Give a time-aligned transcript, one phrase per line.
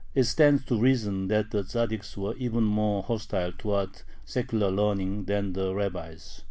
[0.15, 5.53] It stands to reason that the Tzaddiks were even more hostile towards secular learning than
[5.53, 6.39] the rabbis.